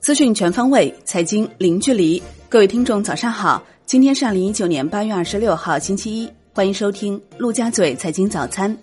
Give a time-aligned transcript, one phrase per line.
[0.00, 2.22] 资讯全方位，财经零距离。
[2.48, 3.62] 各位听众，早上好！
[3.84, 8.76] 今天是二零一九年八月二十六号，星期一，欢迎收听陆家嘴财经早餐。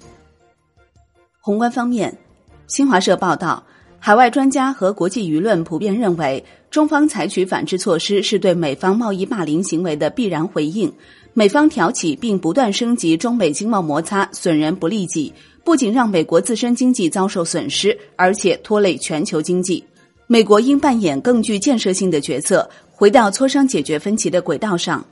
[1.40, 2.14] 宏观方面，
[2.68, 3.64] 新华社报道，
[4.00, 10.94] 海外专家和国际舆论普遍认为，中方采取反制措施是对美方贸易霸凌行为的必然回应。
[11.36, 15.34] 美方挑起并不断升级中美经贸摩擦，损人不利己，
[15.64, 19.84] 不仅让美国自身经济遭受损失，而且拖累全球经济。
[20.28, 25.04] 美国应扮演更具建设性的角色，回到磋商解决分歧的轨道上。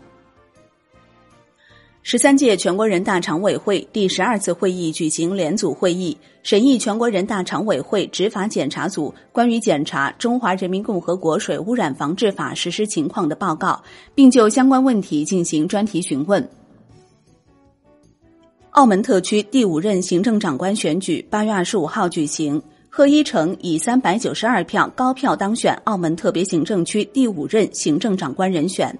[2.11, 13.81] 十三届全国人大常委会第十二次会议举行联组会议，审议全国人大常委会执法检查组关于检查《中华人民共和国水污染防治法》实施情况的报告，
[14.13, 16.45] 并就相关问题进行专题询问。
[18.71, 22.61] 澳门特区第五任行政长官选举八月二十五号举行。
[22.89, 28.93] 贺一诚以三百九十二票高票当选澳门特别行政区第五任行政长官人选。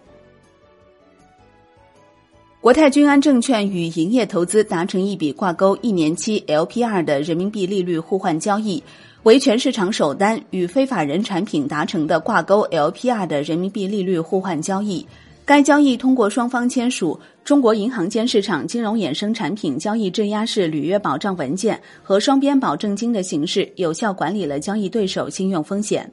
[2.62, 8.84] 国泰君安证券与营业投资达成一笔挂钩一年期 LPR 的人民币利率互换交易，
[9.24, 15.04] 为全市场首单与非法人产品达成的挂钩 LPR 的人民币利率互换交易。
[15.44, 26.08] 该交易通过双方签署《中国银行间市场金融衍生产品交易质押式履约保障文件》和双边保证金的形式，有效管理了交易对手信用风险。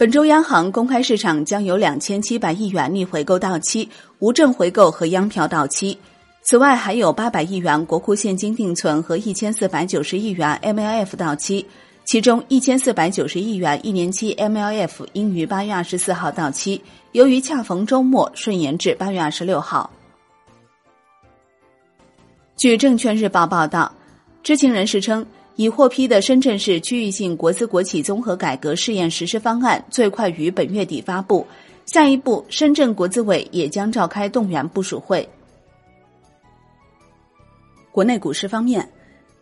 [0.00, 3.86] 本周央行公开市场将有两千七百亿元逆回购到期，
[4.18, 5.98] 无证回购和央票到期。
[6.40, 11.66] 此外，还有八百亿元国库现金定存和一千四百九十亿元 MLF 到期。
[12.06, 16.80] 其中一千四百九十亿元一年期 MLF 应于八月二十四号到期，
[17.12, 19.90] 由于恰逢周末，顺延至八月二十六号。
[22.56, 23.92] 据证券日报报道，
[24.42, 25.26] 知情人士称，
[25.60, 31.46] 已获批的深圳市区域性国资国企综合改革试验实施方案最快于本月底发布。
[31.84, 35.28] 下一步，深圳国资委也将召开动员部署会。
[37.92, 38.90] 国内股市方面。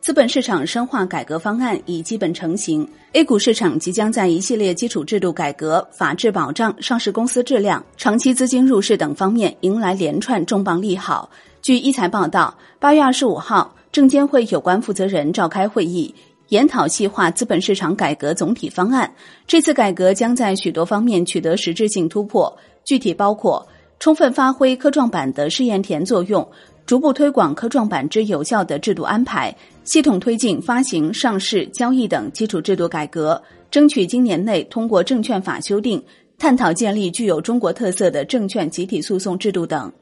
[0.08, 11.28] 资本市场深化改革方案已基本成型，A 股市场即将在一系列基础制度改革、法治保障、上市公司质量、长期资金入市等方面迎来连串重磅利好。
[11.60, 16.14] 据一财报道，八月二十五号，证监会有关负责人召开会议，
[16.48, 19.12] 研讨细化资本市场改革总体方案。
[19.47, 23.68] 这次改革将在许多方面取得实质性突破，具体包括
[24.00, 26.48] 充分发挥科创板的试验田作用。
[26.88, 29.54] 逐步推广科创板之有效的制度安排，
[29.84, 36.03] 系统推进发行、上市、交易等基础制度改革，争取今年内通过证券法修订，
[36.38, 39.93] 探讨建立具有中国特色的证券集体诉讼制度等。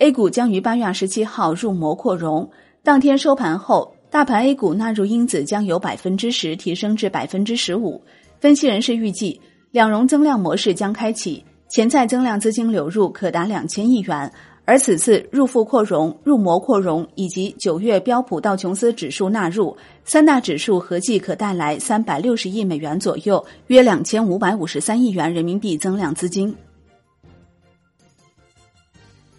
[0.00, 2.50] A 股将于八月二十七号入模扩容，
[2.82, 8.02] 当天收盘后，大盘 A 股纳入因子将由百分之十提升至百分之十五。
[8.40, 11.44] 分析人士预计，两融增量模式将开启。
[11.68, 14.32] 潜在增量资金流入可达两千亿元，
[14.64, 26.54] 而此次入富扩容、入模扩容以及九月标普道琼斯指数纳入三大指数，合计可带来三百六十亿美元左右，约两千五百五十三亿元人民币增量资金。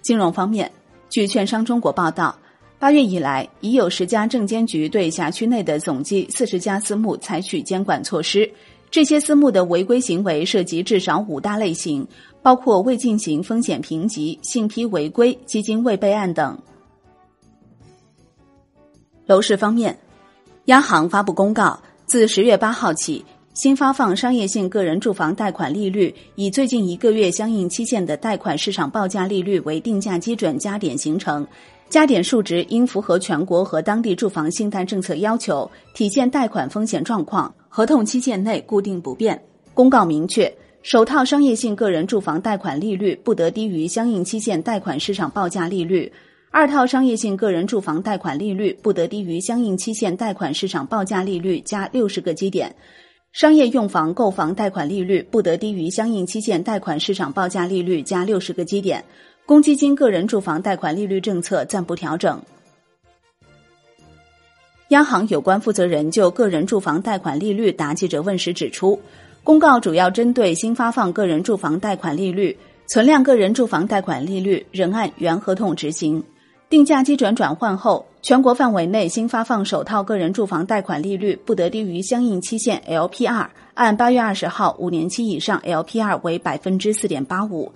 [0.02, 0.72] 金融方面，
[1.10, 2.38] 据券商中国报道，
[2.80, 8.50] 八月以来已有十家证监局对辖区内的总计四十家私募采取监管措施。
[8.90, 12.08] 这些私募的违规行为涉及至少五大类型，
[12.42, 16.58] 包括未进行风险评级、信批违规、基金未备案等。
[19.26, 19.98] 楼市方面，
[20.66, 31.46] 央行发布公告，自十月八号起，新发放商业性个人住房贷款利率以最近一个月相应期限的贷款市场报价利率为定价基准加点形成。
[31.90, 39.42] 加点数值应符合全国和当地住房信贷政策要求，体现贷款风险状况，合同期限内固定不变。
[39.74, 40.52] 公告明确，
[40.82, 46.12] 首套商业性个人住房贷款利率不得低于相应期限贷款市场报价利率；
[46.52, 52.70] 二套商业性个人住房贷款利率不得低于相应期限贷款市场报价利率加六十个基点；
[53.34, 59.04] 商业用房购房贷款利率不得低于相应期限贷款市场报价利率加六十个基点。
[59.46, 62.42] 公积金个人住房贷款利率政策暂不调整。
[64.90, 68.98] 央行有关负责人就个人住房贷款利率答记者问时指出，
[69.44, 72.58] 公告主要针对新发放个人住房贷款利率，
[72.88, 76.24] 存量个人住房贷款利率仍按原合同执行。
[76.70, 87.74] 定价基准转换后，全国范围内新发放首套个人住房贷款利率不得低于相应期限 LPR，按八月二十号五年期以上 LPR 为百分之四点八五。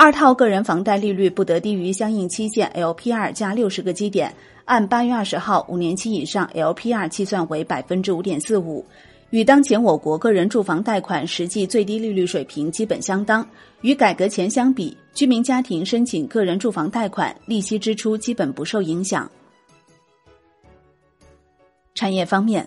[0.00, 4.32] 二套个人房贷利率不得低于相应期限 LPR 加六十个基点，
[4.64, 8.86] 按八月二十号五年期以上 LPR 计算为百分之五点四五，
[9.30, 13.44] 与当前我国个人住房贷款实际最低利率水平基本相当。
[13.80, 19.28] 与改革前相比，居民家庭申请个人住房贷款利息支出基本不受影响。
[21.96, 22.64] 产业方面，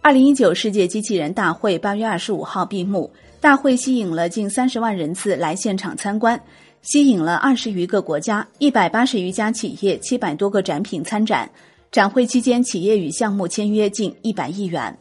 [0.00, 3.12] 二零一九世界机器人大会八月二十五号闭幕。
[3.40, 6.40] 大会吸引了近三十万人次来现场参观，
[6.82, 11.48] 吸引了二十余个国家、一百八十余家企业、七百多个展品参展。
[11.92, 14.96] 展会期间，企业与项目签约近一百亿元。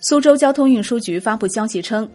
[0.00, 2.10] 苏州交通运输局发布消息称，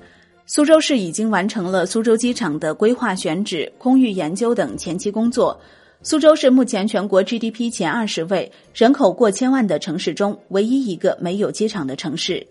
[0.45, 5.59] 苏州市已经完成了苏州机场的规划选址、空域研究等前期工作。
[6.03, 12.45] 苏州是目前全国 GDP 前二十位、人口过千万的城市中唯一一个没有机场的城市。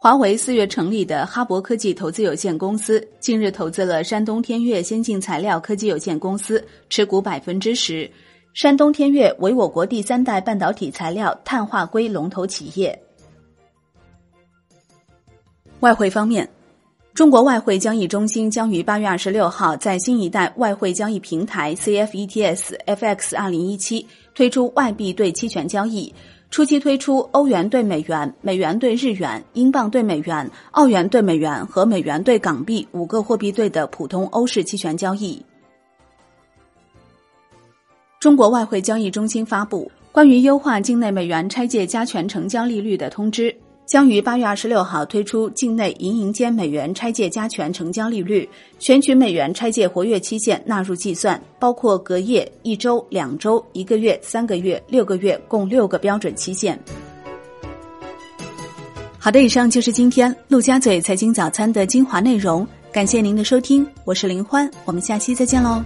[0.00, 8.08] 华为四月成立的哈勃科技投资有限公司近日投资了山东天悦先进材料科技有限公司，持股百分之十。
[8.54, 12.96] 山东天悦为我国第三代半导体材料碳化硅龙头企业。
[15.80, 16.48] 外汇方面，
[17.12, 26.14] 中国外汇交易中心将于八月二十六号在新一代外汇交易平台 CFETS FX 二零一七推出外币对期权交易。
[26.50, 35.44] 初期推出欧元兑美元、美元兑日元、英镑兑美元、澳元兑美元和美元兑港币五个货币对的普通欧式期权交易。
[38.18, 43.54] 中国外汇交易中心发布关于优化境内美元拆借加权成交利率的通知。
[43.88, 48.46] 将于八月二十六号推出境内营营间美元拆借加权成交利率，
[48.78, 56.78] 选取美元拆借活跃期限纳入计算，包括隔夜、一周、两周、一个月、三个月、六个月，共六个标准期限。
[59.18, 65.82] 好的，以上就是今天陆家嘴财经早餐的精华内容，感谢您的收听，我是林欢，我们下期再见喽。